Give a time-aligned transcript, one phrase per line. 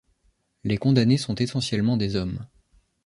[0.63, 2.47] Les condamnés sont essentiellement des hommes.